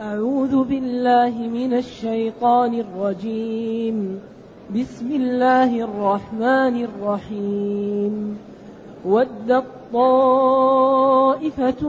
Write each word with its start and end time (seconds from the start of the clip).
أعوذ 0.00 0.64
بالله 0.64 1.30
من 1.54 1.74
الشيطان 1.74 2.74
الرجيم. 2.74 4.20
بسم 4.76 5.12
الله 5.12 5.80
الرحمن 5.84 6.84
الرحيم. 6.84 8.38
ودت 9.06 9.64
طائفة 9.92 11.88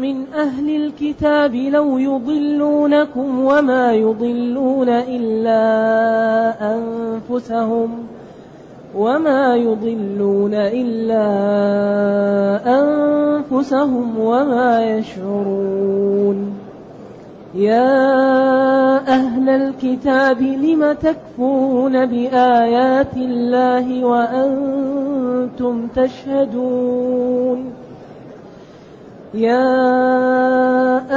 من 0.00 0.26
أهل 0.34 0.76
الكتاب 0.76 1.54
لو 1.54 1.98
يضلونكم 1.98 3.44
وما 3.44 3.92
يضلون 3.92 4.88
إلا 4.88 5.62
أنفسهم 6.74 7.90
وما 8.96 9.56
يضلون 9.56 10.54
إلا 10.54 11.26
أنفسهم 12.80 14.18
وما 14.18 14.98
يشعرون. 14.98 16.57
يا 17.54 18.98
أهل 19.08 19.48
الكتاب 19.48 20.42
لم 20.42 20.92
تكفرون 20.92 22.06
بآيات 22.06 23.16
الله 23.16 24.04
وأنتم 24.04 25.86
تشهدون؟ 25.86 27.72
يا 29.34 29.66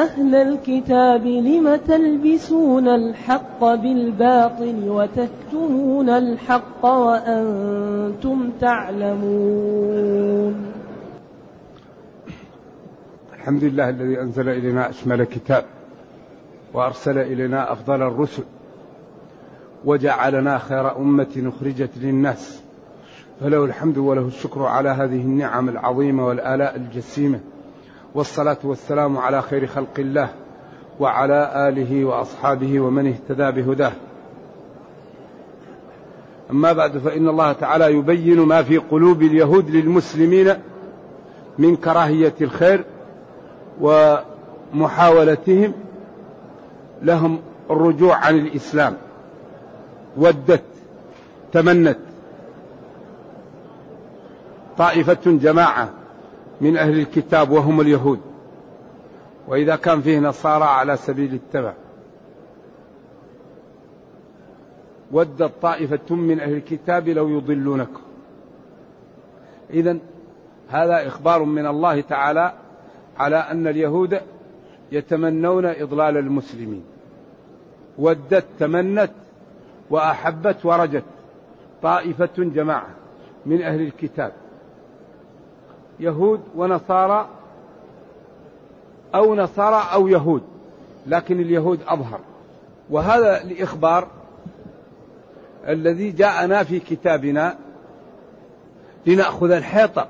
أهل 0.04 0.35
الكتاب 0.35 1.26
لم 1.26 1.76
تلبسون 1.76 2.88
الحق 2.88 3.59
بالباطل 3.76 4.76
وتكتمون 4.88 6.09
الحق 6.09 6.85
وأنتم 6.85 8.49
تعلمون؟ 8.62 10.55
الحمد 13.34 13.63
لله 13.63 13.90
الذي 13.90 14.21
أنزل 14.21 14.49
إلينا 14.49 14.90
أشمل 14.90 15.23
كتاب. 15.23 15.63
وأرسل 16.73 17.17
إلينا 17.17 17.71
أفضل 17.71 18.01
الرسل 18.01 18.43
وجعلنا 19.85 20.57
خير 20.57 20.98
أمة 20.98 21.51
أخرجت 21.57 21.90
للناس. 21.98 22.62
فله 23.41 23.65
الحمد 23.65 23.98
وله 23.98 24.21
الشكر 24.21 24.63
على 24.63 24.90
هذه 24.90 25.21
النعم 25.21 25.70
العظيمة 25.70 26.27
والآلاء 26.27 26.76
الجسيمة. 26.76 27.40
والصلاة 28.15 28.57
والسلام 28.63 29.18
على 29.18 29.41
خير 29.41 29.68
خلق 29.68 29.99
الله 29.99 30.29
وعلى 30.99 31.70
آله 31.70 32.05
وأصحابه 32.05 32.79
ومن 32.79 33.07
اهتدى 33.07 33.62
بهداه. 33.62 33.91
أما 36.51 36.74
بعد 36.74 36.98
فإن 36.98 37.27
الله 37.27 37.51
تعالى 37.51 37.93
يبين 37.93 38.40
ما 38.40 38.63
في 38.63 38.77
قلوب 38.77 39.21
اليهود 39.21 39.70
للمسلمين 39.70 40.53
من 41.57 41.76
كراهية 41.76 42.34
الخير 42.41 42.84
ومحاولتهم 44.74 45.74
لهم 47.02 47.40
الرجوع 47.70 48.16
عن 48.16 48.35
الإسلام. 48.38 48.98
ودت 50.18 50.63
تمنت. 51.52 51.98
طائفة 54.77 55.20
جماعة 55.26 55.90
من 56.62 56.77
أهل 56.77 56.99
الكتاب 56.99 57.52
وهم 57.52 57.82
اليهود. 57.82 58.20
وإذا 59.48 59.76
كان 59.76 60.02
فيه 60.02 60.20
نصارى 60.20 60.63
على 60.63 60.98
سبيل 60.98 61.34
التبع. 61.34 61.74
ودت 65.12 65.52
طائفة 65.62 66.16
من 66.16 66.40
أهل 66.40 66.53
الكتاب 66.53 67.09
لو 67.09 67.30
يضلونكم. 67.30 68.02
إذا 69.69 69.97
هذا 70.69 71.08
إخبار 71.08 71.44
من 71.44 71.68
الله 71.68 72.02
تعالى 72.02 72.53
على 73.18 73.36
أن 73.36 73.68
اليهود 73.68 74.19
يتمنون 74.91 75.66
إضلال 75.66 76.18
المسلمين. 76.18 76.84
ودت 78.02 78.46
تمنت 78.59 79.12
وأحبت 79.90 80.66
ورجت. 80.66 81.03
طائفة 81.81 82.30
جماعة 82.38 82.88
من 83.46 83.62
أهل 83.62 83.81
الكتاب. 83.81 84.31
يهود 86.00 86.42
ونصارى 86.56 87.28
أو 89.16 89.36
نصارى 89.36 89.84
أو 89.94 90.08
يهود 90.08 90.42
لكن 91.08 91.40
اليهود 91.40 91.80
أظهر. 91.88 92.20
وهذا 92.90 93.44
الإخبار 93.44 94.08
الذي 95.68 96.12
جاءنا 96.12 96.64
في 96.64 96.80
كتابنا 96.80 97.56
لنأخذ 99.06 99.52
الحيطة. 99.52 100.08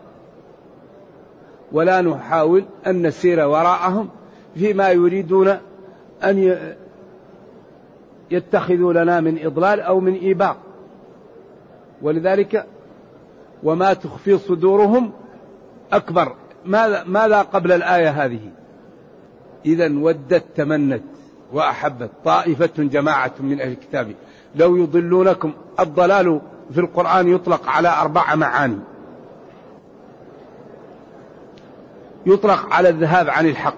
ولا 1.72 2.02
نحاول 2.02 2.66
أن 2.88 3.08
نسير 3.08 3.48
وراءهم 3.48 4.10
فيما 4.56 4.90
يريدون 4.90 5.58
أن 6.24 6.58
يتخذوا 8.32 8.94
لنا 8.94 9.20
من 9.20 9.46
إضلال 9.46 9.80
أو 9.80 10.00
من 10.00 10.14
إيباق. 10.14 10.58
ولذلك 12.02 12.66
وما 13.64 13.94
تخفي 13.94 14.38
صدورهم 14.38 15.12
أكبر. 15.94 16.36
ماذا, 16.66 17.04
ماذا 17.04 17.42
قبل 17.42 17.72
الآية 17.72 18.10
هذه؟ 18.10 18.40
إذا 19.66 20.00
ودت 20.00 20.44
تمنت 20.56 21.04
وأحبت. 21.54 22.10
طائفة 22.26 22.72
جماعة 22.78 23.32
من 23.40 23.62
أهل 23.62 23.72
الكتاب. 23.72 24.12
لو 24.56 24.76
يضلونكم 24.76 25.54
الضلال 25.80 26.42
في 26.72 26.80
القرآن 26.80 27.28
يطلق 27.28 27.70
على 27.70 27.90
أربع 27.90 28.36
معاني. 28.36 28.80
يطلق 32.26 32.74
على 32.74 32.90
الذهاب 32.90 33.30
عن 33.30 33.46
الحق. 33.46 33.76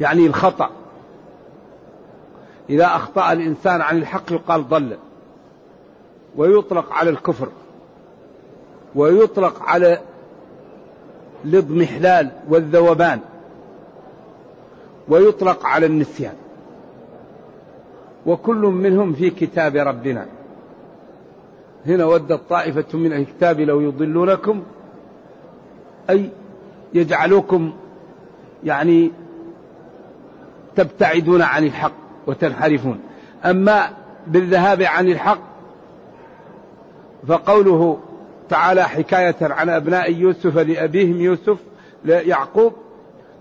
يعني 0.00 0.26
الخطأ. 0.26 0.70
إذا 2.70 2.86
أخطأ 2.86 3.32
الإنسان 3.32 3.80
عن 3.80 3.98
الحق 3.98 4.32
يقال 4.32 4.68
ضل. 4.68 4.96
ويطلق 6.36 6.92
على 6.92 7.10
الكفر. 7.10 7.48
ويطلق 8.94 9.62
على 9.62 10.00
الاضمحلال 11.44 12.30
والذوبان. 12.48 13.20
ويطلق 15.08 15.66
على 15.66 15.86
النسيان. 15.86 16.34
وكل 18.26 18.56
منهم 18.56 19.12
في 19.12 19.30
كتاب 19.30 19.76
ربنا. 19.76 20.26
هنا 21.86 22.04
ودت 22.04 22.40
طائفة 22.50 22.98
من 22.98 23.12
الكتاب 23.12 23.60
لو 23.60 23.80
يضلونكم 23.80 24.62
أي 26.10 26.30
يجعلوكم 26.94 27.72
يعني 28.64 29.12
تبتعدون 30.76 31.42
عن 31.42 31.64
الحق. 31.64 32.03
وتنحرفون. 32.26 33.00
أما 33.44 33.90
بالذهاب 34.26 34.82
عن 34.82 35.08
الحق 35.08 35.40
فقوله 37.26 37.98
تعالى 38.48 38.82
حكاية 38.82 39.36
عن 39.42 39.68
أبناء 39.68 40.12
يوسف 40.12 40.58
لأبيهم 40.58 41.20
يوسف 41.20 41.58
يعقوب 42.04 42.72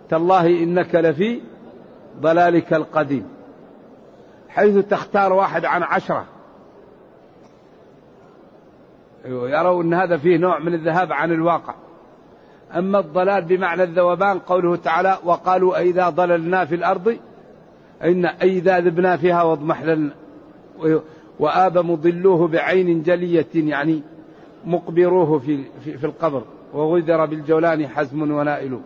تالله 0.09 0.47
إنك 0.47 0.95
لفي 0.95 1.41
ضلالك 2.21 2.73
القديم. 2.73 3.27
حيث 4.49 4.77
تختار 4.77 5.33
واحد 5.33 5.65
عن 5.65 5.83
عشرة. 5.83 6.25
أيوة، 9.25 9.49
يروا 9.49 9.83
أن 9.83 9.93
هذا 9.93 10.17
فيه 10.17 10.37
نوع 10.37 10.59
من 10.59 10.73
الذهاب 10.73 11.13
عن 11.13 11.31
الواقع. 11.31 11.73
أما 12.75 12.99
الضلال 12.99 13.45
بمعنى 13.45 13.83
الذوبان 13.83 14.39
قوله 14.39 14.75
تعالى 14.75 15.17
وقالوا 15.23 15.77
أئذا 15.77 16.09
ضللنا 16.09 16.65
في 16.65 16.75
الأرض 16.75 17.17
إن 18.03 18.25
أئذا 18.25 18.79
ذبنا 18.79 19.17
فيها 19.17 19.43
واضمحللنا 19.43 20.11
وآب 21.39 21.77
مضلوه 21.77 22.47
بعين 22.47 23.03
جلية 23.03 23.47
يعني 23.55 24.01
مقبروه 24.65 25.39
في, 25.39 25.63
في, 25.83 25.97
في 25.97 26.05
القبر 26.05 26.43
وغذر 26.73 27.25
بالجولان 27.25 27.87
حزم 27.87 28.31
ونائل. 28.31 28.79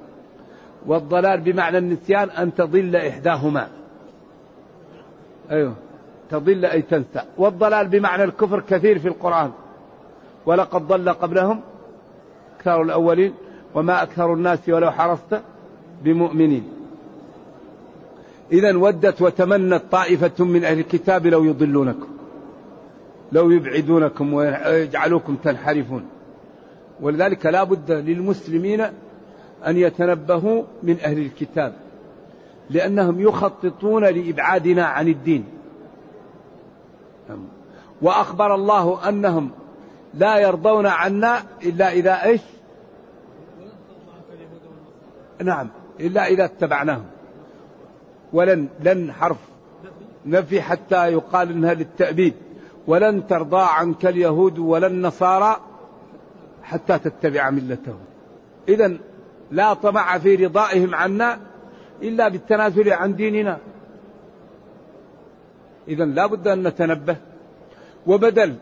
والضلال 0.86 1.42
بمعنى 1.42 1.78
النسيان 1.78 2.30
أن 2.30 2.54
تضل 2.54 2.96
إحداهما. 2.96 3.68
أيوه. 5.52 5.74
تضل 6.30 6.66
أي 6.66 6.82
تنسى. 6.82 7.22
والضلال 7.38 7.88
بمعنى 7.88 8.24
الكفر 8.24 8.60
كثير 8.60 9.00
في 9.00 9.08
القرآن. 9.08 9.52
ولقد 10.46 10.88
ضل 10.88 11.10
قبلهم 11.10 11.62
أكثر 12.56 12.82
الأولين 12.82 13.34
وما 13.76 14.04
أكثر 14.04 14.34
الناس 14.34 14.70
ولو 14.70 14.92
حرصت 14.92 15.42
بمؤمنين. 16.04 16.77
إذا 18.52 18.78
ودت 18.78 19.22
وتمنت 19.22 19.84
طائفة 19.92 20.46
من 20.46 20.64
أهل 20.64 20.80
الكتاب 20.80 21.28
لو 21.28 21.44
يضلونكم 21.44 22.08
لو 23.32 23.52
يبعدونكم 23.52 24.34
ويجعلوكم 24.34 25.36
تنحرفون. 25.36 26.06
ولذلك 27.02 27.46
لا 27.46 27.64
بد 27.64 27.92
للمسلمين 27.92 28.82
أن 29.68 29.78
يتنبهوا 29.78 30.64
من 30.84 30.98
أهل 31.00 31.20
الكتاب 31.20 31.74
لأنهم 32.70 33.22
يخططون 33.22 34.04
لإبعادنا 34.04 34.86
عن 34.86 35.08
الدين. 35.08 35.46
وأخبر 38.02 38.56
الله 38.56 39.10
أنهم 39.10 39.50
لا 40.14 40.38
يرضون 40.38 40.86
عنا 40.86 41.44
إلا 41.64 41.92
إذا 41.92 42.24
إيش؟ 42.24 42.42
نعم 45.44 45.70
إلا 46.00 46.28
إذا 46.28 46.46
اتبعناهم. 46.46 47.06
ولن 48.34 48.68
لن 48.80 49.12
حرف 49.12 49.38
نفي 50.26 50.62
حتى 50.62 51.12
يقال 51.12 51.52
إنها 51.52 51.74
للتأبيد. 51.74 52.34
ولن 52.88 53.28
ترضى 53.28 53.66
عنك 53.70 54.06
اليهود 54.06 54.60
ولا 54.60 54.88
النصارى 54.88 55.58
حتى 56.64 57.00
تتبع 57.00 57.50
ملتهم. 57.50 58.00
إذا 58.70 58.98
لا 59.52 59.74
طمع 59.74 60.18
في 60.18 60.36
رضائهم 60.36 60.96
عنا 60.96 61.40
إلا 62.02 62.28
بالتنازل 62.28 62.90
عن 62.94 63.16
ديننا. 63.16 63.58
إذا 65.88 66.06
لا 66.06 66.26
بد 66.26 66.48
أن 66.48 66.68
نتنبه. 66.68 67.16
وبدل 68.08 68.56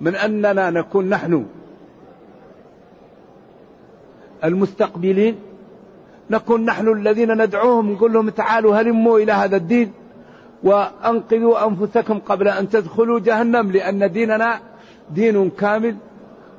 من 0.00 0.14
أننا 0.16 0.70
نكون 0.70 1.08
نحن 1.08 1.46
المستقبلين 4.44 5.38
نكون 6.30 6.64
نحن 6.64 6.88
الذين 6.88 7.42
ندعوهم 7.42 7.92
نقول 7.92 8.12
لهم 8.12 8.30
تعالوا 8.30 8.76
هلموا 8.76 9.18
إلى 9.18 9.32
هذا 9.32 9.56
الدين 9.56 9.92
وأنقذوا 10.62 11.66
أنفسكم 11.66 12.18
قبل 12.18 12.48
أن 12.48 12.68
تدخلوا 12.68 13.20
جهنم 13.20 13.72
لأن 13.72 14.12
ديننا 14.12 14.60
دين 15.10 15.50
كامل 15.50 15.96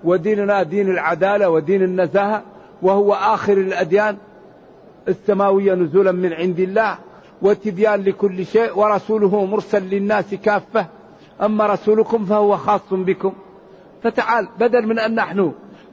وديننا 0.04 0.64
دين 0.64 0.90
العدالة 0.90 1.50
ودين 1.50 1.84
النزاهة 1.84 2.44
وهو 2.82 3.14
آخر 3.14 3.54
الأديان 3.54 4.18
السماوية 5.08 5.74
نزولا 5.74 6.12
من 6.12 6.34
عند 6.34 6.60
الله 6.60 6.98
وتبيان 7.42 8.02
لكل 8.04 8.46
شيء 8.46 8.80
ورسوله 8.80 9.46
مرسل 9.46 9.84
للناس 9.84 10.36
كافة. 10.36 10.86
أما 11.42 11.68
رسولكم 11.68 12.26
فهو 12.26 12.58
خاص 12.58 12.82
بكم. 12.92 13.34
فتعال 14.04 14.48
بدل 14.60 14.88
من 14.88 15.00
أن 15.00 15.16
نحن 15.16 15.52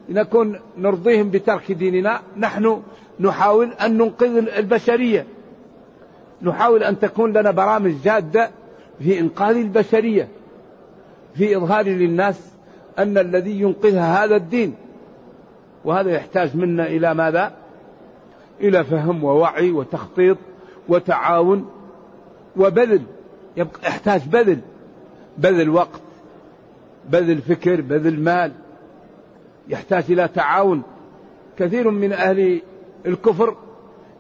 نكون 0.08 0.60
نرضيهم 0.78 1.30
بترك 1.30 1.72
ديننا 1.72 2.20
نحن 2.36 2.82
نحاول 3.20 3.72
أن 3.72 3.98
ننقذ 3.98 4.36
البشرية. 4.56 5.26
نحاول 6.42 6.82
أن 6.82 6.98
تكون 6.98 7.32
لنا 7.32 7.50
برامج 7.50 7.92
جادة 8.04 8.50
في 8.98 9.20
إنقاذ 9.20 9.56
البشرية 9.56 10.28
في 11.34 11.56
إظهار 11.56 11.84
للناس 11.84 12.52
أن 12.98 13.18
الذي 13.18 13.60
ينقذها 13.60 14.24
هذا 14.24 14.36
الدين. 14.36 14.74
وهذا 15.84 16.10
يحتاج 16.10 16.56
منا 16.56 16.86
إلى 16.86 17.14
ماذا؟ 17.14 17.52
إلى 18.60 18.84
فهم 18.84 19.24
ووعي 19.24 19.70
وتخطيط 19.70 20.38
وتعاون 20.88 21.70
وبذل. 22.56 23.02
يبقى 23.56 23.88
يحتاج 23.88 24.28
بذل. 24.28 24.58
بذل 25.38 25.70
وقت 25.70 26.00
بذل 27.08 27.38
فكر 27.38 27.80
بذل 27.80 28.20
مال. 28.20 28.52
يحتاج 29.68 30.04
إلى 30.08 30.28
تعاون. 30.28 30.82
كثير 31.58 31.90
من 31.90 32.12
أهل 32.12 32.60
الكفر. 33.06 33.54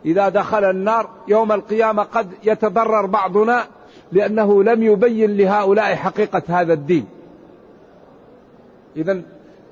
إذا 0.04 0.28
دخل 0.28 0.64
النار 0.64 1.08
يوم 1.28 1.52
القيامة 1.52 2.02
قد 2.02 2.28
يتضرر 2.44 3.06
بعضنا 3.06 3.64
لأنه 4.12 4.62
لم 4.62 4.82
يبين 4.82 5.36
لهؤلاء 5.36 5.94
حقيقة 5.94 6.42
هذا 6.48 6.72
الدين. 6.72 7.06
إذا 8.96 9.22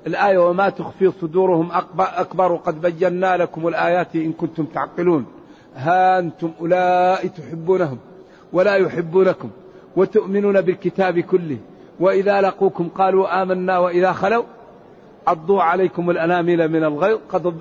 الآية 0.07 0.37
وما 0.37 0.69
تخفي 0.69 1.11
صدورهم 1.21 1.69
أكبر 1.99 2.55
قد 2.55 2.81
بينا 2.81 3.37
لكم 3.37 3.67
الآيات 3.67 4.15
إن 4.15 4.33
كنتم 4.33 4.65
تعقلون. 4.65 5.25
ها 5.75 6.19
أنتم 6.19 6.51
أولئك 6.61 7.31
تحبونهم 7.31 7.97
ولا 8.53 8.75
يحبونكم 8.75 9.49
وتؤمنون 9.95 10.61
بالكتاب 10.61 11.19
كله. 11.19 11.57
وإذا 11.99 12.41
لقوكم 12.41 12.87
قالوا 12.87 13.41
آمنا 13.41 13.79
وإذا 13.79 14.11
خلوا 14.11 14.43
عضوا 15.27 15.61
عليكم 15.63 16.09
الأنامل 16.09 16.67
من 16.67 16.83
الغيظ. 16.83 17.19
قد 17.29 17.53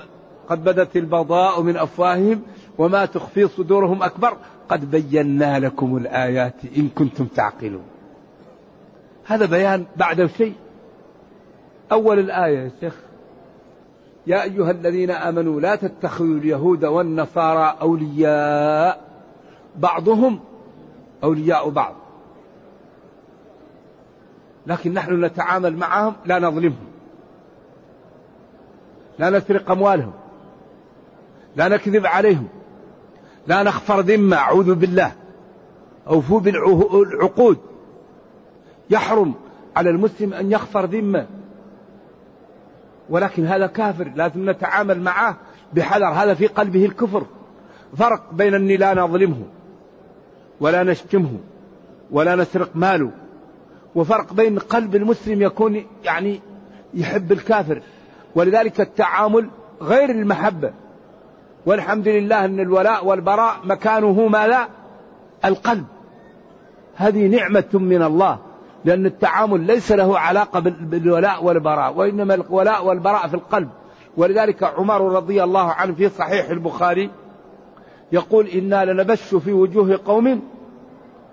قد 0.48 0.64
بدت 0.64 0.96
البغضاء 0.96 1.62
من 1.62 1.76
أفواههم 1.76 2.42
وما 2.78 3.04
تخفي 3.06 3.48
صدورهم 3.48 4.02
أكبر. 4.02 4.36
قد 4.68 4.90
بينا 4.90 5.58
لكم 5.58 5.96
الآيات 5.96 6.54
إن 6.76 6.88
كنتم 6.88 7.26
تعقلون. 7.26 7.84
هذا 9.24 9.46
بيان 9.46 9.84
بعد 9.96 10.26
شيء. 10.26 10.54
أول 11.92 12.18
الآية 12.18 12.58
يا 12.58 12.70
شيخ. 12.80 12.94
يا 14.26 14.42
أيها 14.42 14.70
الذين 14.70 15.10
آمنوا 15.10 15.60
لا 15.60 15.74
تتخذوا 15.76 16.36
اليهود 16.36 16.84
والنصارى 16.84 17.76
أولياء 17.80 19.00
بعضهم 19.76 20.40
أولياء 21.24 21.68
بعض. 21.68 21.94
لكن 24.66 24.94
نحن 24.94 25.24
نتعامل 25.24 25.76
معهم 25.76 26.14
لا 26.24 26.38
نظلمهم. 26.38 26.86
لا 29.18 29.30
نسرق 29.30 29.70
أموالهم. 29.70 30.12
لا 31.56 31.68
نكذب 31.68 32.06
عليهم. 32.06 32.48
لا 33.46 33.62
نخفر 33.62 34.00
ذمة 34.00 34.36
أعوذ 34.36 34.74
بالله. 34.74 35.12
أوفوا 36.08 36.40
بالعقود 36.40 37.58
يحرم 38.90 39.34
على 39.76 39.90
المسلم 39.90 40.32
أن 40.32 40.52
يخفر 40.52 40.84
ذمة. 40.84 41.26
ولكن 43.10 43.46
هذا 43.46 43.66
كافر 43.66 44.12
لازم 44.16 44.50
نتعامل 44.50 45.00
معه 45.00 45.36
بحذر. 45.72 46.08
هذا 46.08 46.34
في 46.34 46.46
قلبه 46.46 46.84
الكفر. 46.84 47.26
فرق 47.96 48.32
بين 48.32 48.54
أني 48.54 48.76
لا 48.76 48.94
نظلمه 48.94 49.42
ولا 50.60 50.82
نشتمه 50.82 51.38
ولا 52.10 52.36
نسرق 52.36 52.70
ماله. 52.74 53.10
وفرق 53.94 54.32
بين 54.32 54.58
قلب 54.58 54.94
المسلم 54.94 55.42
يكون 55.42 55.84
يعني 56.04 56.40
يحب 56.94 57.32
الكافر. 57.32 57.82
ولذلك 58.34 58.80
التعامل 58.80 59.48
غير 59.82 60.10
المحبة. 60.10 60.72
والحمد 61.66 62.08
لله 62.08 62.44
أن 62.44 62.60
الولاء 62.60 63.06
والبراء 63.06 63.56
مكانه 63.64 64.28
ما 64.28 64.46
لا 64.46 64.68
القلب. 65.44 65.84
هذه 66.96 67.26
نعمة 67.26 67.68
من 67.72 68.02
الله 68.02 68.38
لأن 68.84 69.06
التعامل 69.06 69.60
ليس 69.60 69.92
له 69.92 70.18
علاقة 70.18 70.60
بالولاء 70.60 71.44
والبراء 71.44 71.94
وإنما 71.94 72.34
الولاء 72.34 72.86
والبراء 72.86 73.28
في 73.28 73.34
القلب. 73.34 73.68
ولذلك 74.16 74.62
عمر 74.62 75.12
رضي 75.12 75.44
الله 75.44 75.72
عنه 75.72 75.94
في 75.94 76.08
صحيح 76.08 76.50
البخاري 76.50 77.10
يقول 78.12 78.46
إنا 78.46 78.84
لنبش 78.84 79.34
في 79.34 79.52
وجوه 79.52 80.00
قوم 80.06 80.42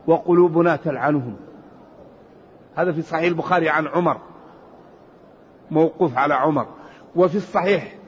وقلوبنا 0.08 0.76
تلعنهم. 0.76 1.36
هذا 2.76 2.92
في 2.92 3.02
صحيح 3.02 3.26
البخاري 3.26 3.70
عن 3.70 3.88
عمر 3.88 4.18
موقوف 5.72 6.18
على 6.18 6.34
عمر. 6.34 6.66
وفي 7.16 7.36
الصحيح 7.36 7.99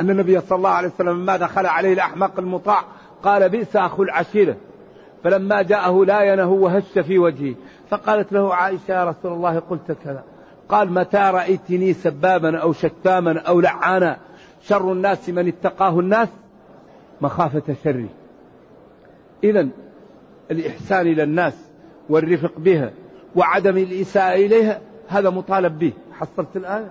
أن 0.00 0.10
النبي 0.10 0.40
صلى 0.40 0.56
الله 0.58 0.70
عليه 0.70 0.88
وسلم 0.88 1.22
لما 1.22 1.36
دخل 1.36 1.66
عليه 1.66 1.92
الأحمق 1.92 2.38
المطاع 2.38 2.84
قال 3.22 3.48
بئس 3.48 3.76
أخو 3.76 4.02
العشيرة. 4.02 4.56
فلما 5.24 5.62
جاءه 5.62 6.04
لاينه 6.04 6.50
وهش 6.50 6.98
في 6.98 7.18
وجهه. 7.18 7.54
فقالت 7.90 8.32
له 8.32 8.54
عائشة 8.54 8.92
يا 8.92 9.04
رسول 9.04 9.32
الله 9.32 9.58
قلت 9.58 9.92
كذا. 10.04 10.24
قال 10.68 10.92
متى 10.92 11.30
رأيتني 11.34 11.92
سبابا 11.92 12.58
أو 12.58 12.72
شتاما 12.72 13.40
أو 13.40 13.60
لعانا؟ 13.60 14.16
شر 14.62 14.92
الناس 14.92 15.28
من 15.28 15.48
اتقاه 15.48 16.00
الناس 16.00 16.28
مخافة 17.20 17.74
شره. 17.84 18.08
إذا 19.44 19.68
الإحسان 20.50 21.06
إلى 21.06 21.22
الناس 21.22 21.54
والرفق 22.08 22.52
بها 22.56 22.90
وعدم 23.36 23.76
الإساءة 23.76 24.34
إليها 24.34 24.80
هذا 25.08 25.30
مطالب 25.30 25.78
به. 25.78 25.92
حصلت 26.12 26.56
الآية 26.56 26.90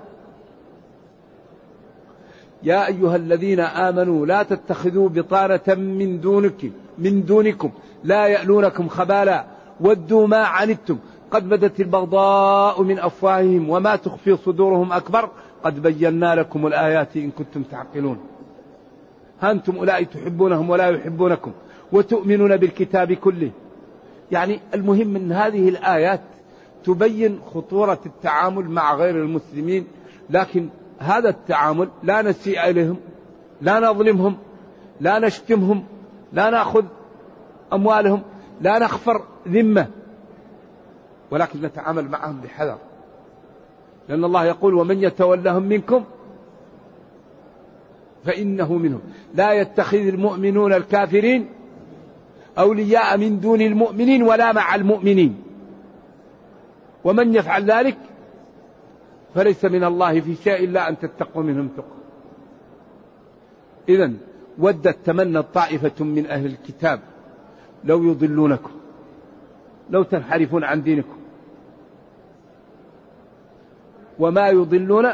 يا 2.63 2.87
أيها 2.87 3.15
الذين 3.15 3.59
آمنوا 3.59 4.25
لا 4.25 4.43
تتخذوا 4.43 5.09
بطانة 5.09 5.75
من 5.75 6.19
دونك 6.19 6.71
من 6.97 7.25
دونكم 7.25 7.71
لا 8.03 8.27
يألونكم 8.27 8.87
خبالا 8.87 9.45
ودوا 9.81 10.27
ما 10.27 10.37
عنتم. 10.37 10.97
قد 11.31 11.49
بدت 11.49 11.79
البغضاء 11.79 12.81
من 12.83 12.99
أفواههم 12.99 13.69
وما 13.69 13.95
تخفي 13.95 14.37
صدورهم 14.37 14.91
أكبر. 14.93 15.29
قد 15.63 15.81
بينا 15.81 16.35
لكم 16.35 16.67
الآيات 16.67 17.17
إن 17.17 17.31
كنتم 17.31 17.63
تعقلون. 17.63 18.17
أنتم 19.43 19.75
أولئك 19.75 20.09
تحبونهم 20.09 20.69
ولا 20.69 20.89
يحبونكم 20.89 21.51
وتؤمنون 21.91 22.57
بالكتاب 22.57 23.13
كله. 23.13 23.51
يعني 24.31 24.59
المهم 24.73 25.15
أن 25.15 25.31
هذه 25.31 25.69
الآيات 25.69 26.21
تبين 26.83 27.39
خطورة 27.53 27.99
التعامل 28.05 28.69
مع 28.69 28.95
غير 28.95 29.15
المسلمين 29.15 29.87
لكن 30.29 30.69
هذا 31.01 31.29
التعامل 31.29 31.89
لا 32.03 32.21
نسيء 32.21 32.69
إليهم 32.69 32.97
لا 33.61 33.79
نظلمهم 33.79 34.37
لا 35.01 35.19
نشتمهم 35.19 35.83
لا 36.33 36.49
نأخذ 36.49 36.85
أموالهم 37.73 38.21
لا 38.61 38.79
نخفر 38.79 39.21
ذمة 39.47 39.87
ولكن 41.31 41.61
نتعامل 41.61 42.09
معهم 42.09 42.41
بحذر. 42.41 42.77
لأن 44.09 44.23
الله 44.23 44.45
يقول 44.45 44.73
ومن 44.73 45.03
يتولهم 45.03 45.63
منكم 45.63 46.03
فإنه 48.25 48.73
منهم. 48.73 49.01
لا 49.35 49.53
يتخذ 49.53 49.97
المؤمنون 49.97 50.73
الكافرين 50.73 51.49
أولياء 52.57 53.17
من 53.17 53.39
دون 53.39 53.61
المؤمنين 53.61 54.23
ولا 54.23 54.53
مع 54.53 54.75
المؤمنين. 54.75 55.43
ومن 57.03 57.35
يفعل 57.35 57.71
ذلك 57.71 57.97
فليس 59.35 59.65
من 59.65 59.83
الله 59.83 60.19
في 60.19 60.35
شيء 60.35 60.63
إلا 60.63 60.89
أن 60.89 60.99
تتقوا 60.99 61.43
منهم 61.43 61.67
تقى 61.67 62.01
إذا 63.89 64.11
ودت 64.57 64.97
تمنى 65.05 65.41
طائفة 65.41 66.05
من 66.05 66.25
أهل 66.25 66.45
الكتاب 66.45 66.99
لو 67.83 68.03
يضلونكم 68.03 68.71
لو 69.89 70.03
تنحرفون 70.03 70.63
عن 70.63 70.83
دينكم. 70.83 71.17
وما 74.19 74.49
يضلون 74.49 75.07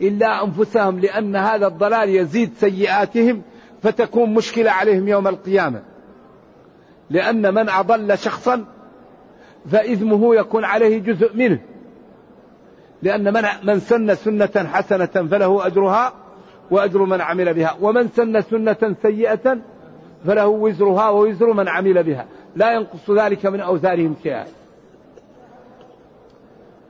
إلا 0.00 0.44
أنفسهم 0.44 0.98
لأن 0.98 1.36
هذا 1.36 1.66
الضلال 1.66 2.08
يزيد 2.08 2.52
سيئاتهم 2.54 3.42
فتكون 3.82 4.34
مشكلة 4.34 4.70
عليهم 4.70 5.08
يوم 5.08 5.28
القيامة. 5.28 5.82
لأن 7.10 7.54
من 7.54 7.68
أضل 7.68 8.18
شخصا 8.18 8.64
فإثمه 9.70 10.34
يكون 10.34 10.64
عليه 10.64 10.98
جزء 10.98 11.36
منه. 11.36 11.60
لأن 13.04 13.32
من 13.32 13.42
من 13.62 13.80
سن 13.80 14.14
سنة 14.14 14.68
حسنة 14.72 15.06
فله 15.06 15.66
أجرها 15.66 16.12
وأجر 16.70 17.04
من 17.04 17.20
عمل 17.20 17.54
بها. 17.54 17.76
ومن 17.80 18.08
سن 18.08 18.40
سنة 18.40 18.96
سيئة 19.02 19.58
فله 20.26 20.46
وزرها 20.46 21.08
ووزر 21.08 21.52
من 21.52 21.68
عمل 21.68 22.02
بها. 22.02 22.26
لا 22.56 22.72
ينقص 22.72 23.10
ذلك 23.10 23.46
من 23.46 23.60
أوزارهم 23.60 24.16
شيئا. 24.22 24.46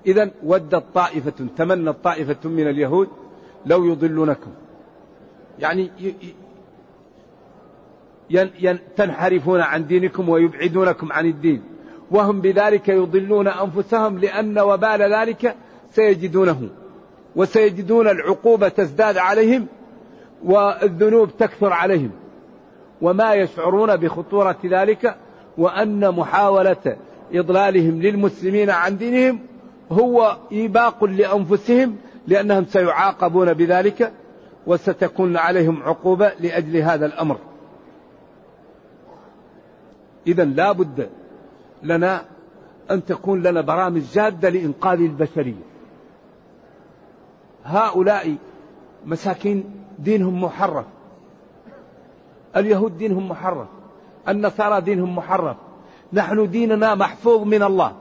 إذا 0.07 0.31
ودت 0.43 0.85
طائفة 0.95 1.47
تمنت 1.57 1.97
طائفة 2.05 2.49
من 2.49 2.69
اليهود 2.69 3.09
لو 3.67 3.85
يضلونكم. 3.85 4.51
يعني 5.59 5.91
تنحرفون 8.97 9.61
عن 9.61 9.87
دينكم 9.87 10.29
ويبعدونكم 10.29 11.13
عن 11.13 11.27
الدين. 11.27 11.63
وهم 12.11 12.41
بذلك 12.41 12.89
يضلون 12.89 13.49
أنفسهم 13.49 14.19
لأن 14.19 14.59
وبال 14.59 15.13
ذلك 15.15 15.57
سيجدونه 15.95 16.69
وسيجدون 17.37 18.09
العقوبة 18.09 18.69
تزداد 18.69 19.19
عليهم 19.19 19.67
والذنوب 20.45 21.37
تكثر 21.39 21.73
عليهم. 21.73 22.11
وما 23.03 23.35
يشعرون 23.35 23.97
بخطورة 23.97 24.57
ذلك 24.65 25.17
وأن 25.59 26.11
محاولة 26.11 26.97
إضلالهم 27.33 28.03
للمسلمين 28.03 28.71
عن 28.71 28.97
دينهم 28.97 29.41
هو 29.93 30.37
إيباق 30.53 31.05
لأنفسهم 31.05 31.97
لأنهم 32.27 32.65
سيعاقبون 32.65 33.53
بذلك 33.53 34.13
وستكون 34.67 35.37
عليهم 35.37 35.83
عقوبة 35.83 36.33
لأجل 36.41 36.77
هذا 36.77 37.07
الأمر. 37.07 37.39
إذا 40.27 40.45
لا 40.45 40.73
بد 40.73 41.09
لنا 41.83 42.25
أن 42.91 43.05
تكون 43.05 43.43
لنا 43.43 43.61
برامج 43.61 44.03
جادة 44.15 44.49
لإنقاذ 44.49 45.01
البشرية. 45.01 45.74
هؤلاء 47.65 48.37
مساكين 49.07 49.65
دينهم 49.99 50.45
محرف. 50.45 50.85
اليهود 52.57 52.99
دينهم 52.99 53.29
محرف. 53.29 53.67
النصارى 54.29 54.81
دينهم 54.81 55.17
محرف. 55.17 55.57
نحن 56.13 56.51
ديننا 56.51 56.95
محفوظ 56.95 57.43
من 57.43 57.63
الله. 57.63 57.93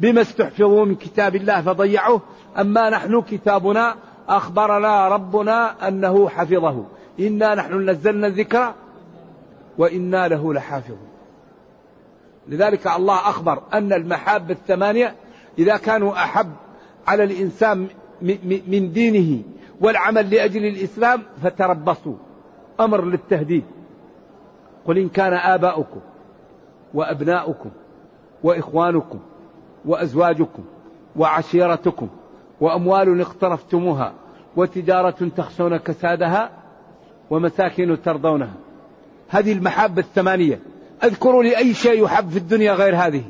بما 0.00 0.20
استحفظوا 0.20 0.84
من 0.84 0.94
كتاب 0.94 1.36
الله 1.36 1.62
فضيعوه. 1.62 2.20
أما 2.60 2.90
نحن 2.90 3.22
كتابنا 3.22 3.96
أخبرنا 4.28 5.08
ربنا 5.08 5.88
أنه 5.88 6.28
حفظه. 6.28 6.84
إنا 7.20 7.54
نحن 7.54 7.90
نزلنا 7.90 8.26
الذكر 8.26 8.74
وإنا 9.78 10.28
له 10.28 10.54
لحافظون. 10.54 11.12
لذلك 12.48 12.86
الله 12.86 13.14
أخبر 13.14 13.62
أن 13.72 13.92
المحاب 13.92 14.50
الثمانية 14.50 15.14
إذا 15.58 15.76
كانوا 15.76 16.12
أحب 16.12 16.52
على 17.06 17.24
الإنسان 17.24 17.88
من 18.66 18.92
دينه 18.92 19.42
والعمل 19.80 20.30
لأجل 20.30 20.66
الإسلام 20.66 21.22
فتربصوا. 21.42 22.16
أمر 22.80 23.04
للتهديد. 23.04 23.64
قل 24.86 24.98
إن 24.98 25.08
كان 25.08 25.32
آباؤكم 25.32 26.00
وأبناؤكم 26.94 27.70
وإخوانكم 28.42 29.18
وأزواجكم 29.84 30.64
وعشيرتكم 31.16 32.08
وأموال 32.60 33.20
اقترفتموها 33.20 34.12
وتجارة 34.56 35.30
تخشون 35.36 35.76
كسادها 35.76 36.50
ومساكن 37.30 38.02
ترضونها. 38.04 38.54
هذه 39.28 39.52
المحبة 39.52 40.00
الثمانية. 40.00 40.60
أذكروا 41.04 41.42
لي 41.42 41.56
أي 41.56 41.74
شيء 41.74 42.04
يحب 42.04 42.30
في 42.30 42.36
الدنيا 42.36 42.72
غير 42.72 42.96
هذه. 42.96 43.22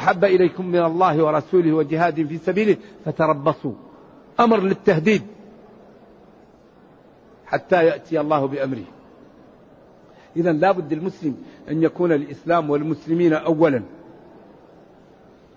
أحب 0.00 0.24
إليكم 0.24 0.66
من 0.66 0.84
الله 0.84 1.24
ورسوله 1.24 1.72
وجهاد 1.72 2.26
في 2.26 2.38
سبيله 2.38 2.76
فتربصوا. 3.04 3.72
أمر 4.40 4.60
للتهديد 4.60 5.22
حتى 7.46 7.84
يأتي 7.84 8.20
الله 8.20 8.46
بأمره. 8.46 8.84
إذا 10.36 10.52
لا 10.52 10.72
بد 10.72 10.92
المسلم 10.92 11.36
أن 11.70 11.82
يكون 11.82 12.12
الإسلام 12.12 12.70
والمسلمين 12.70 13.32
أولا. 13.32 13.82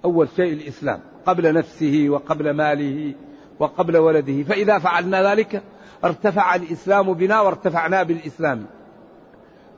أول 0.05 0.27
شيء 0.35 0.53
الإسلام 0.53 0.99
قبل 1.25 1.53
نفسه 1.53 2.05
وقبل 2.09 2.51
ماله 2.51 3.13
وقبل 3.59 3.97
ولده. 3.97 4.43
فإذا 4.43 4.79
فعلنا 4.79 5.31
ذلك 5.31 5.61
ارتفع 6.03 6.55
الإسلام 6.55 7.13
بنا 7.13 7.41
وارتفعنا 7.41 8.03
بالإسلام. 8.03 8.65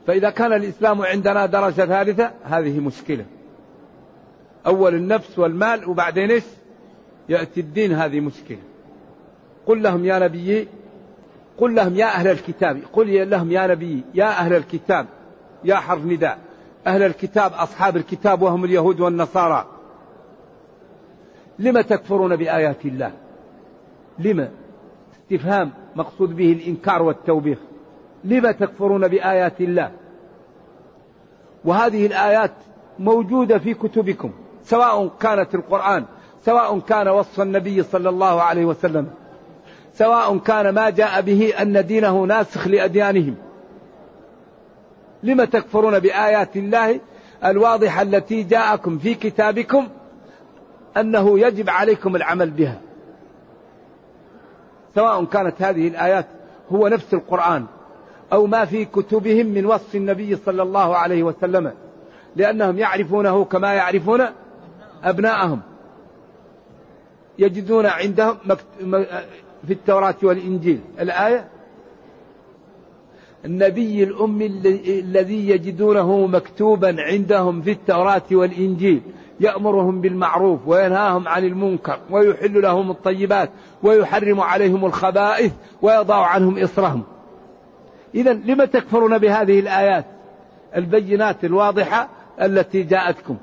فإذا 0.06 0.30
كان 0.30 0.52
الإسلام 0.52 1.02
عندنا 1.02 1.46
درجة 1.46 1.86
ثالثة 1.86 2.30
هذه 2.44 2.80
مشكلة. 2.80 3.24
أول 4.66 4.94
النفس 4.94 5.38
والمال 5.38 5.88
وبعدين 5.88 6.30
إيش؟ 6.30 6.44
يأتي 7.28 7.60
الدين. 7.60 7.92
هذه 7.92 8.20
مشكلة. 8.20 8.58
قل 9.66 9.82
لهم 9.82 10.04
يا 10.04 10.18
نبي 10.18 10.68
قل 11.58 11.74
لهم 11.74 11.94
يا 11.94 12.06
أهل 12.06 12.28
الكتاب. 12.28 12.80
قل 12.92 13.30
لهم 13.30 13.52
يا 13.52 13.66
نبي 13.66 14.04
يا 14.14 14.24
أهل 14.24 14.52
الكتاب 14.52 15.06
يا 15.64 15.76
حرف 15.76 16.04
نداء. 16.04 16.38
أهل 16.86 17.02
الكتاب 17.02 17.52
أصحاب 17.52 17.96
الكتاب 17.96 18.42
وهم 18.42 18.64
اليهود 18.64 19.00
والنصارى. 19.00 19.66
لم 21.58 21.80
تكفرون 21.80 22.36
بآيات 22.36 22.84
الله؟ 22.84 23.12
لم. 24.18 24.48
استفهام 25.12 25.70
مقصود 25.96 26.36
به 26.36 26.52
الإنكار 26.52 27.02
والتوبيخ. 27.02 27.58
لم 28.24 28.50
تكفرون 28.50 29.08
بآيات 29.08 29.60
الله؟ 29.60 29.90
وهذه 31.64 32.06
الآيات 32.06 32.52
موجودة 32.98 33.58
في 33.58 33.74
كتبكم. 33.74 34.32
سواء 34.66 35.10
كانت 35.20 35.54
القرآن 35.54 36.04
سواء 36.44 36.78
كان 36.78 37.08
وصف 37.08 37.40
النبي 37.40 37.82
صلى 37.82 38.08
الله 38.08 38.42
عليه 38.42 38.64
وسلم 38.64 39.10
سواء 39.94 40.38
كان 40.38 40.74
ما 40.74 40.90
جاء 40.90 41.20
به 41.20 41.52
أن 41.62 41.86
دينه 41.86 42.24
ناسخ 42.24 42.68
لأديانهم. 42.68 43.34
لم 45.22 45.44
تكفرون 45.44 45.98
بآيات 45.98 46.56
الله 46.56 47.00
الواضحة 47.44 48.02
التي 48.02 48.42
جاءكم 48.42 48.98
في 48.98 49.14
كتابكم 49.14 49.88
أنه 50.96 51.38
يجب 51.38 51.70
عليكم 51.70 52.16
العمل 52.16 52.50
بها؟ 52.50 52.80
سواء 54.94 55.24
كانت 55.24 55.62
هذه 55.62 55.88
الآيات 55.88 56.26
هو 56.72 56.88
نفس 56.88 57.14
القرآن 57.14 57.64
أو 58.32 58.46
ما 58.46 58.64
في 58.64 58.84
كتبهم 58.84 59.46
من 59.46 59.66
وصف 59.66 59.94
النبي 59.94 60.36
صلى 60.36 60.62
الله 60.62 60.96
عليه 60.96 61.22
وسلم 61.22 61.72
لأنهم 62.36 62.78
يعرفونه 62.78 63.44
كما 63.44 63.74
يعرفون 63.74 64.22
أبناءهم. 65.04 65.60
يجدون 67.38 67.86
عندهم 67.86 68.36
في 69.66 69.72
التوراة 69.72 70.14
والإنجيل. 70.22 70.80
الآية؟ 71.00 71.48
النبي 73.44 74.04
الأمي 74.04 74.46
الذي 74.86 75.48
يجدونه 75.48 76.26
مكتوبا 76.26 76.96
عندهم 76.98 77.62
في 77.62 77.70
التوراة 77.70 78.22
والإنجيل. 78.32 79.02
يأمرهم 79.40 80.00
بالمعروف 80.00 80.60
وينهاهم 80.66 81.28
عن 81.28 81.44
المنكر 81.44 81.98
ويحل 82.10 82.62
لهم 82.62 82.90
الطيبات 82.90 83.50
ويحرم 83.82 84.40
عليهم 84.40 84.84
الخبائث 84.84 85.52
ويضع 85.82 86.26
عنهم 86.26 86.58
إصرهم. 86.58 87.02
إذا 88.14 88.32
لم 88.32 88.64
تكفرون 88.64 89.18
بهذه 89.18 89.60
الآيات 89.60 90.04
البينات 90.76 91.44
الواضحة 91.44 92.08
التي 92.42 92.82
جاءتكم؟ 92.82 93.36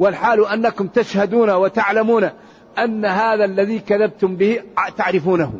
والحال 0.00 0.46
أنكم 0.46 0.86
تشهدون 0.86 1.50
وتعلمون 1.50 2.30
أن 2.78 3.04
هذا 3.04 3.44
الذي 3.44 3.78
كذبتم 3.78 4.36
به 4.36 4.62
تعرفونه. 4.96 5.52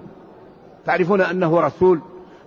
تعرفون 0.87 1.20
أنه 1.20 1.61
رسول 1.61 2.00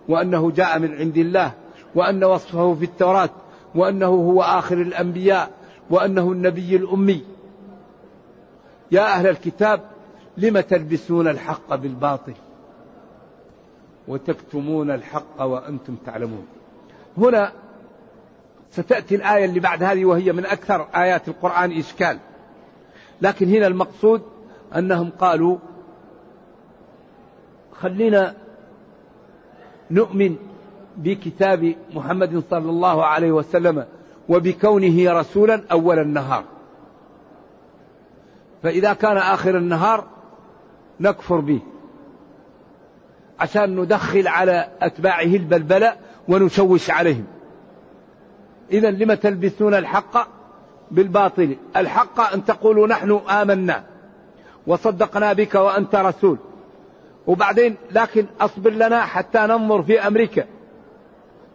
وأنه 0.09 0.51
جاء 0.51 0.79
من 0.79 0.93
عند 0.93 1.17
الله 1.17 1.51
وأن 1.95 2.23
وصفه 2.23 2.73
في 2.73 2.85
التوراة 2.85 3.29
وأنه 3.75 4.07
هو 4.07 4.41
آخر 4.41 4.81
الأنبياء 4.81 5.49
وأنه 5.89 6.31
النبي 6.31 6.75
الأمي. 6.75 7.23
يا 8.91 9.01
أهل 9.01 9.27
الكتاب 9.27 9.81
لم 10.37 10.59
تلبسون 10.59 11.27
الحق 11.27 11.75
بالباطل؟ 11.75 12.33
وتكتمون 14.07 14.91
الحق 14.91 15.41
وأنتم 15.41 15.95
تعلمون. 16.05 16.45
هنا 17.17 17.51
ستأتي 18.75 19.15
الآية 19.15 19.45
اللي 19.45 19.59
بعد 19.59 19.83
هذه 19.83 20.05
وهي 20.05 20.31
من 20.31 20.45
أكثر 20.45 20.87
آيات 20.95 21.27
القرآن 21.27 21.71
إشكال. 21.71 22.17
لكن 23.21 23.47
هنا 23.47 23.67
المقصود 23.67 24.21
أنهم 24.75 25.09
قالوا 25.19 25.57
خلينا 27.71 28.35
نؤمن 29.91 30.35
بكتاب 30.97 31.75
محمد 31.93 32.43
صلى 32.49 32.69
الله 32.69 33.05
عليه 33.05 33.31
وسلم 33.31 33.85
وبكونه 34.29 35.19
رسولا 35.19 35.63
أول 35.71 35.99
النهار. 35.99 36.43
فإذا 38.63 38.93
كان 38.93 39.17
آخر 39.17 39.57
النهار 39.57 40.07
نكفر 40.99 41.39
به 41.39 41.59
عشان 43.39 43.79
ندخل 43.79 44.27
على 44.27 44.67
أتباعه 44.81 45.23
البلبلة 45.23 45.95
ونشوش 46.27 46.89
عليهم. 46.91 47.25
إذا 48.71 48.91
لم 48.91 49.13
تلبسون 49.13 49.73
الحق 49.73 50.27
بالباطل؟ 50.91 51.57
الحق 51.77 52.33
أن 52.33 52.45
تقولوا 52.45 52.87
نحن 52.87 53.21
آمنا 53.29 53.83
وصدقنا 54.67 55.33
بك 55.33 55.55
وأنت 55.55 55.95
رسول. 55.95 56.37
وبعدين 57.27 57.75
لكن 57.91 58.25
أصبر 58.41 58.69
لنا 58.69 59.01
حتى 59.01 59.39
ننظر 59.39 59.83
في 59.83 60.07
أمريكا. 60.07 60.45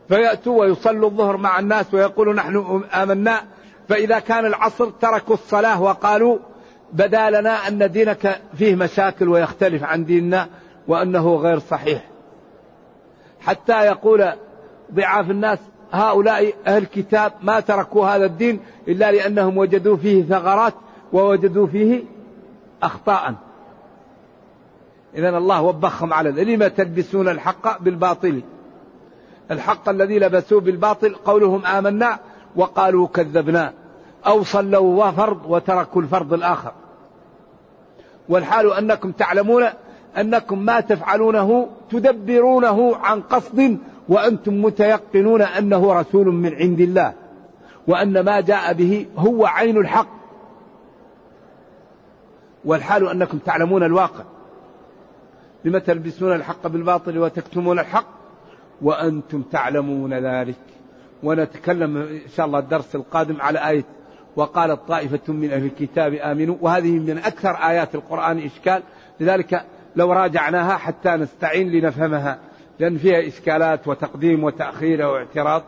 فيأتوا 0.09 0.61
ويصلوا 0.61 1.11
الظهر 1.11 1.37
مع 1.37 1.59
الناس 1.59 1.95
ويقولوا 1.95 2.35
نحن 2.35 2.85
آمنا. 2.95 3.41
فإذا 3.89 4.19
كان 4.19 4.47
العصر 4.47 4.91
تركوا 4.91 5.35
الصلاة 5.35 5.83
وقالوا 5.83 6.39
بدا 6.93 7.31
لنا 7.31 7.69
أن 7.69 7.91
دينك 7.91 8.41
فيه 8.59 8.75
مشاكل 8.75 9.29
ويختلف 9.29 9.85
عن 9.85 10.05
ديننا 10.05 10.49
وأنه 10.89 11.37
غير 11.37 11.59
صحيح. 11.59 12.05
حتى 13.41 13.87
يقول 13.87 14.33
ضعاف 14.95 15.31
الناس 15.31 15.59
هؤلاء 15.93 16.55
أهل 16.67 16.83
الكتاب 16.83 17.33
ما 17.43 17.61
تركوا 17.61 18.07
هذا 18.07 18.25
الدين 18.25 18.61
إلا 18.89 19.13
لأنهم 19.13 19.59
وجدوا 19.59 19.97
فيه 19.97 20.25
ثغرات 20.25 20.75
ووجدوا 21.13 21.67
فيه 21.67 22.05
أخطاء. 22.83 23.35
إذا 25.15 25.29
الله 25.29 25.63
وبخهم 25.63 26.13
على 26.13 26.57
لم 26.57 26.67
تلبسون 26.67 27.29
الحق 27.29 27.83
بالباطل؟ 27.83 28.43
الحق 29.51 29.89
الذي 29.89 30.19
لبسوه 30.19 30.61
بالباطل. 30.61 31.15
قولهم 31.15 31.67
آمنا 31.67 32.19
وقالوا 32.57 33.07
كذبنا 33.07 33.73
أو 34.27 34.45
صلوا 34.45 35.11
فرض 35.11 35.41
وتركوا 35.47 36.03
الفرض 36.03 36.33
الآخر. 36.33 36.73
والحال 38.29 38.73
أنكم 38.73 39.13
تعلمون 39.13 39.65
أنكم 40.17 40.59
ما 40.59 40.81
تفعلونه 40.81 41.69
تدبرونه 41.91 42.97
عن 42.97 43.21
قصد 43.21 43.79
وأنتم 44.09 44.63
متيقنون 44.63 45.43
أنه 45.43 45.93
رسول 45.93 46.27
من 46.27 46.55
عند 46.55 46.81
الله 46.81 47.13
وأن 47.87 48.21
ما 48.21 48.41
جاء 48.41 48.73
به 48.73 49.07
هو 49.17 49.47
عين 49.47 49.77
الحق. 49.77 50.09
والحال 52.65 53.09
أنكم 53.09 53.39
تعلمون 53.39 53.83
الواقع. 53.83 54.25
لم 55.65 55.79
تلبسون 55.79 56.33
الحق 56.33 56.67
بالباطل 56.67 57.19
وتكتمون 57.19 57.79
الحق؟ 57.79 58.07
وأنتم 58.83 59.43
تعلمون 59.43 60.15
ذلك. 60.15 60.57
ونتكلم 61.23 61.97
إن 61.97 62.21
شاء 62.37 62.47
الله 62.47 62.59
الدرس 62.59 62.95
القادم 62.95 63.41
على 63.41 63.69
آية 63.69 63.85
وقالت 64.37 64.81
طائفة 64.89 65.33
من 65.33 65.51
أهل 65.51 65.65
الكتاب 65.65 66.15
آمنوا. 66.15 66.57
وهذه 66.61 66.99
من 66.99 67.19
أكثر 67.19 67.51
آيات 67.51 67.95
القرآن 67.95 68.39
إشكال. 68.39 68.83
لذلك 69.21 69.65
لو 69.97 70.13
راجعناها 70.13 70.77
حتى 70.77 71.11
نستعين 71.11 71.71
لنفهمها. 71.71 72.39
لأن 72.79 72.99
فيها 72.99 73.29
إشكالات 73.29 73.89
وتقديم 73.89 74.45
وتأخير 74.45 75.07
واعتراض. 75.07 75.63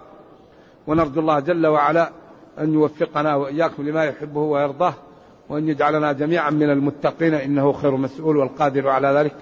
ونرجو 0.87 1.21
الله 1.21 1.40
جل 1.40 1.67
وعلا 1.67 2.11
أن 2.59 2.75
يوفقنا 2.75 3.35
وإياكم 3.35 3.88
لما 3.88 4.05
يحبه 4.05 4.40
ويرضاه 4.40 4.95
وأن 5.49 5.69
يجعلنا 5.69 6.12
جميعا 6.12 6.50
من 6.50 6.71
المتقين 6.71 7.35
إنه 7.35 7.73
خير 7.73 7.97
مسؤول 7.97 8.37
والقادر 8.37 8.88
على 8.88 9.09
ذلك. 9.09 9.37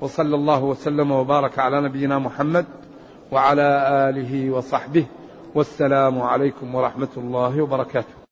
وصلى 0.00 0.34
الله 0.34 0.64
وسلم 0.64 1.10
وبارك 1.10 1.58
على 1.58 1.80
نبينا 1.80 2.18
محمد 2.18 2.64
وعلى 3.32 3.88
آله 4.08 4.50
وصحبه. 4.50 5.06
والسلام 5.54 6.22
عليكم 6.22 6.74
ورحمة 6.74 7.08
الله 7.16 7.62
وبركاته. 7.62 8.25